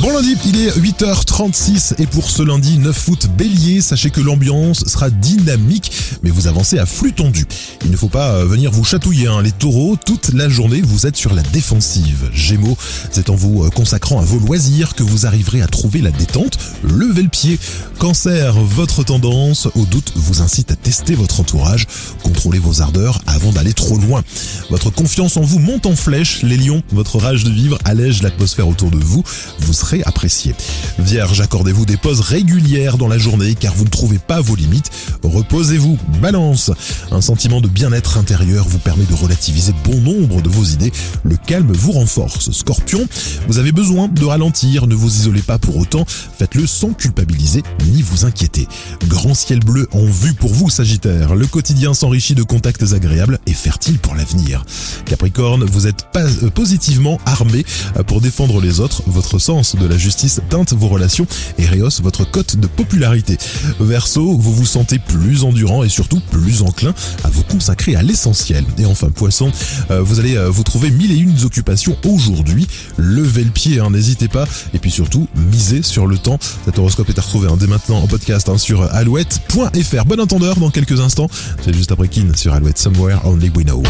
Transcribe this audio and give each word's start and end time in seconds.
Bon 0.00 0.12
lundi, 0.12 0.36
il 0.44 0.60
est 0.60 0.70
8h36 0.78 1.94
et 1.98 2.06
pour 2.06 2.30
ce 2.30 2.42
lundi 2.42 2.78
9 2.78 3.08
août 3.08 3.28
bélier, 3.36 3.80
sachez 3.80 4.10
que 4.10 4.20
l'ambiance 4.20 4.84
sera 4.86 5.08
dynamique 5.08 5.90
mais 6.22 6.30
vous 6.30 6.46
avancez 6.48 6.78
à 6.78 6.86
flux 6.86 7.12
tendu. 7.12 7.46
Il 7.84 7.90
ne 7.90 7.96
faut 7.96 8.08
pas 8.08 8.32
euh, 8.32 8.44
venir 8.44 8.70
vous 8.70 8.84
chatouiller 8.84 9.28
hein. 9.28 9.42
les 9.42 9.52
taureaux, 9.52 9.96
toute 9.96 10.32
la 10.34 10.48
journée 10.48 10.80
vous 10.82 11.06
êtes 11.06 11.16
sur 11.16 11.34
la 11.34 11.42
défensive. 11.42 12.30
Gémeaux, 12.32 12.76
c'est 13.10 13.30
en 13.30 13.34
vous 13.34 13.64
euh, 13.64 13.70
consacrant 13.70 14.20
à 14.20 14.24
vos 14.24 14.38
loisirs 14.38 14.94
que 14.94 15.02
vous 15.02 15.24
arriverez 15.26 15.62
à 15.62 15.66
trouver 15.66 16.00
la 16.00 16.10
détente, 16.10 16.58
levez 16.82 17.22
le 17.22 17.28
pied. 17.28 17.58
Cancer, 17.98 18.54
votre 18.54 19.02
tendance 19.04 19.68
au 19.74 19.84
doute 19.86 20.12
vous 20.16 20.42
incite 20.42 20.70
à 20.70 20.76
tester 20.76 21.14
votre 21.14 21.40
entourage, 21.40 21.86
contrôlez 22.22 22.58
vos 22.58 22.82
ardeurs 22.82 23.22
avant 23.26 23.52
d'aller 23.52 23.72
trop 23.72 23.96
loin. 23.96 24.22
Votre 24.70 24.90
confiance 24.90 25.36
en 25.36 25.42
vous 25.42 25.58
monte 25.58 25.86
en 25.86 25.96
flèche, 25.96 26.42
les 26.42 26.56
lions, 26.56 26.82
votre 26.92 27.18
rage 27.18 27.44
de 27.44 27.50
vivre 27.50 27.78
allège 27.84 28.22
l'atmosphère 28.22 28.68
autour 28.68 28.90
de 28.90 28.98
vous, 28.98 29.22
vous 29.60 29.72
apprécié. 30.04 30.54
Vierge, 30.98 31.40
accordez-vous 31.40 31.86
des 31.86 31.96
pauses 31.96 32.20
régulières 32.20 32.98
dans 32.98 33.08
la 33.08 33.18
journée 33.18 33.54
car 33.54 33.74
vous 33.74 33.84
ne 33.84 33.90
trouvez 33.90 34.18
pas 34.18 34.40
vos 34.40 34.56
limites. 34.56 34.90
Reposez-vous. 35.22 35.98
Balance, 36.20 36.70
un 37.10 37.20
sentiment 37.20 37.60
de 37.60 37.68
bien-être 37.68 38.18
intérieur 38.18 38.66
vous 38.68 38.78
permet 38.78 39.04
de 39.04 39.14
relativiser 39.14 39.74
bon 39.84 40.00
nombre 40.00 40.42
de 40.42 40.48
vos 40.48 40.64
idées. 40.64 40.92
Le 41.24 41.36
calme 41.36 41.72
vous 41.72 41.92
renforce. 41.92 42.50
Scorpion, 42.50 43.06
vous 43.48 43.58
avez 43.58 43.72
besoin 43.72 44.08
de 44.08 44.24
ralentir, 44.24 44.86
ne 44.86 44.94
vous 44.94 45.14
isolez 45.14 45.42
pas 45.42 45.58
pour 45.58 45.76
autant, 45.76 46.04
faites-le 46.06 46.66
sans 46.66 46.92
culpabiliser 46.92 47.62
ni 47.86 48.02
vous 48.02 48.24
inquiéter. 48.24 48.66
Grand 49.08 49.34
ciel 49.34 49.60
bleu 49.60 49.88
en 49.92 50.06
vue 50.06 50.34
pour 50.34 50.52
vous, 50.52 50.70
Sagittaire. 50.70 51.34
Le 51.34 51.46
quotidien 51.46 51.94
s'enrichit 51.94 52.34
de 52.34 52.42
contacts 52.42 52.92
agréables 52.92 53.38
et 53.46 53.54
fertiles 53.54 53.98
pour 53.98 54.14
l'avenir. 54.14 54.64
Capricorne, 55.04 55.64
vous 55.64 55.86
êtes 55.86 56.06
euh, 56.16 56.50
positivement 56.50 57.18
armé 57.26 57.64
euh, 57.96 58.02
pour 58.02 58.20
défendre 58.20 58.60
les 58.60 58.80
autres. 58.80 59.02
Votre 59.06 59.38
sens 59.38 59.75
de 59.76 59.86
la 59.86 59.96
justice 59.96 60.40
teinte 60.48 60.72
vos 60.72 60.88
relations 60.88 61.26
et 61.58 61.66
rehausse 61.66 62.00
votre 62.00 62.28
cote 62.28 62.56
de 62.56 62.66
popularité. 62.66 63.38
Verseau, 63.80 64.36
vous 64.36 64.52
vous 64.52 64.66
sentez 64.66 64.98
plus 64.98 65.44
endurant 65.44 65.84
et 65.84 65.88
surtout 65.88 66.20
plus 66.30 66.62
enclin 66.62 66.94
à 67.24 67.28
vous 67.28 67.42
consacrer 67.42 67.96
à 67.96 68.02
l'essentiel. 68.02 68.64
Et 68.78 68.86
enfin, 68.86 69.10
Poisson, 69.10 69.50
euh, 69.90 70.02
vous 70.02 70.20
allez 70.20 70.36
vous 70.48 70.62
trouver 70.62 70.90
mille 70.90 71.12
et 71.12 71.16
une 71.16 71.36
occupations 71.44 71.96
aujourd'hui. 72.04 72.66
Levez 72.96 73.44
le 73.44 73.50
pied, 73.50 73.80
hein, 73.80 73.90
n'hésitez 73.90 74.28
pas. 74.28 74.46
Et 74.74 74.78
puis 74.78 74.90
surtout, 74.90 75.28
misez 75.34 75.82
sur 75.82 76.06
le 76.06 76.18
temps. 76.18 76.38
Cet 76.64 76.78
horoscope 76.78 77.08
est 77.08 77.18
à 77.18 77.22
retrouver 77.22 77.48
hein, 77.48 77.56
dès 77.58 77.66
maintenant 77.66 77.98
en 77.98 78.06
podcast 78.06 78.48
hein, 78.48 78.58
sur 78.58 78.82
alouette.fr. 78.82 80.04
Bon 80.06 80.20
entendeur 80.20 80.56
dans 80.56 80.70
quelques 80.70 81.00
instants. 81.00 81.28
C'est 81.64 81.74
juste 81.74 81.92
après 81.92 82.08
Kin 82.08 82.34
sur 82.34 82.52
Alouette 82.54 82.78
Somewhere 82.78 83.20
Only 83.24 83.50
We 83.54 83.64
Know. 83.64 83.82